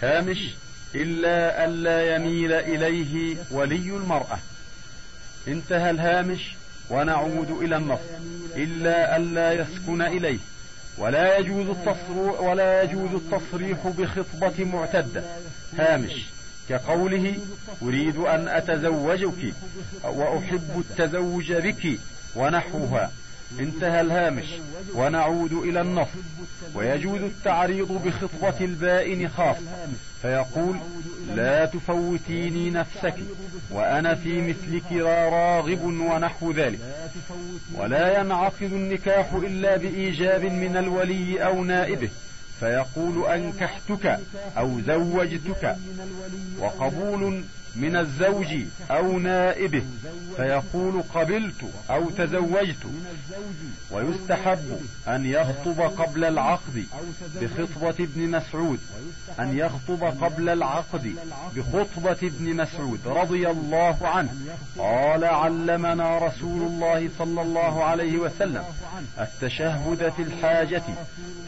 هامش 0.02 0.54
إلا 0.94 1.64
ألا 1.64 2.16
يميل 2.16 2.52
إليه 2.52 3.36
ولي 3.50 3.76
المرأة. 3.96 4.38
انتهى 5.48 5.90
الهامش. 5.90 6.54
ونعود 6.90 7.50
إلى 7.50 7.76
النص 7.76 8.00
إلا 8.56 9.16
ألا 9.16 9.52
يسكن 9.52 10.02
إليه. 10.02 10.38
ولا 10.98 11.38
يجوز 11.38 11.68
التصريح 11.68 12.40
ولا 12.40 12.82
يجوز 12.82 13.10
التصريح 13.14 13.78
بخطبة 13.86 14.64
معتدة 14.64 15.22
هامش 15.78 16.24
كقوله 16.68 17.34
أريد 17.82 18.16
أن 18.16 18.48
أتزوجك 18.48 19.54
وأحب 20.04 20.84
التزوج 20.90 21.52
بك 21.52 21.98
ونحوها. 22.36 23.10
انتهى 23.58 24.00
الهامش 24.00 24.46
ونعود 24.94 25.52
إلى 25.52 25.80
النص 25.80 26.08
ويجوز 26.74 27.20
التعريض 27.20 27.92
بخطبة 28.04 28.64
البائن 28.64 29.28
خاص 29.28 29.56
فيقول 30.22 30.76
لا 31.34 31.66
تفوتيني 31.66 32.70
نفسك 32.70 33.14
وأنا 33.70 34.14
في 34.14 34.42
مثلك 34.42 34.92
راغب 35.32 35.82
ونحو 35.84 36.52
ذلك. 36.52 36.78
ولا 37.74 38.20
ينعقد 38.20 38.62
النكاح 38.72 39.32
إلا 39.32 39.76
بإيجاب 39.76 40.44
من 40.44 40.76
الولي 40.76 41.44
أو 41.46 41.64
نائبه 41.64 42.08
فيقول 42.60 43.26
أنكحتك 43.26 44.18
أو 44.58 44.80
زوجتك. 44.80 45.76
وقبول 46.58 47.44
من 47.76 47.96
الزوج 47.96 48.56
أو 48.90 49.18
نائبه 49.18 49.84
فيقول 50.36 51.02
قبلت 51.14 51.64
أو 51.90 52.10
تزوجت. 52.10 52.86
ويستحب 53.90 54.80
أن 55.08 55.26
يخطب 55.26 55.80
قبل 55.80 56.24
العقد 56.24 56.86
بخطبة 57.40 58.04
ابن 58.04 58.28
مسعود 58.30 58.78
أن 59.40 59.58
يخطب 59.58 60.04
قبل 60.24 60.48
العقد 60.48 61.14
بخطبة 61.56 62.16
ابن 62.22 62.56
مسعود 62.56 63.00
رضي 63.06 63.50
الله 63.50 63.96
عنه. 64.02 64.34
قال 64.78 65.24
علمنا 65.24 66.18
رسول 66.18 66.62
الله 66.62 67.10
صلى 67.18 67.42
الله 67.42 67.84
عليه 67.84 68.18
وسلم 68.18 68.64
التشهد 69.20 70.12
في 70.16 70.22
الحاجة. 70.22 70.82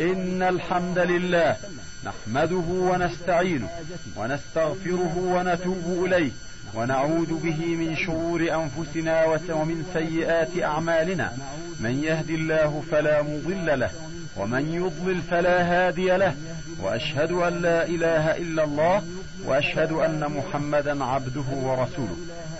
إن 0.01 0.43
الحمد 0.43 0.99
لله 0.99 1.57
نحمده 2.05 2.69
ونستعينه 2.69 3.69
ونستغفره 4.17 5.15
ونتوب 5.17 6.05
إليه 6.07 6.31
ونعوذ 6.75 7.35
به 7.43 7.67
من 7.67 7.97
شرور 7.97 8.41
أنفسنا 8.41 9.25
ومن 9.51 9.85
سيئات 9.93 10.63
أعمالنا. 10.63 11.33
من 11.81 12.05
يهد 12.05 12.31
الله 12.31 12.83
فلا 12.91 13.23
مضل 13.23 13.81
له 13.81 13.91
ومن 14.37 14.75
يضلل 14.75 15.21
فلا 15.31 15.63
هادي 15.63 16.17
له. 16.17 16.35
وأشهد 16.83 17.33
أن 17.33 17.63
لا 17.63 17.87
إله 17.87 18.37
إلا 18.37 18.65
الله 18.65 19.03
وأشهد 19.47 19.93
أن 19.93 20.31
محمدا 20.37 21.05
عبده 21.05 21.49
ورسوله. 21.53 22.17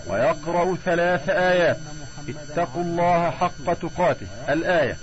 ويقرأ 0.07 0.75
ثلاث 0.85 1.29
آيات. 1.29 1.77
اتقوا 2.29 2.83
الله 2.83 3.29
حق 3.29 3.73
تقاته. 3.73 4.27
الآية. 4.49 4.97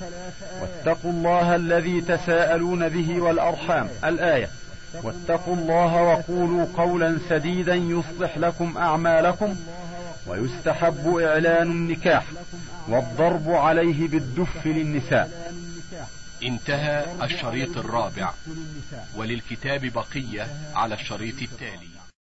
واتقوا 0.60 1.10
الله 1.10 1.54
الذي 1.54 2.00
تساءلون 2.00 2.88
به 2.88 3.20
والأرحام. 3.20 3.88
الآية. 4.04 4.48
واتقوا 5.02 5.56
الله 5.56 6.02
وقولوا 6.02 6.66
قولا 6.76 7.18
سديدا 7.28 7.74
يصلح 7.74 8.38
لكم 8.38 8.78
أعمالكم 8.78 9.56
ويستحب 10.26 11.16
إعلان 11.16 11.70
النكاح 11.70 12.24
والضرب 12.88 13.50
عليه 13.50 14.08
بالدف 14.08 14.66
للنساء. 14.66 15.54
انتهى 16.42 17.04
الشريط 17.22 17.76
الرابع. 17.76 18.32
وللكتاب 19.16 19.80
بقية 19.80 20.46
على 20.74 20.94
الشريط 20.94 21.42
التالي. 21.42 21.99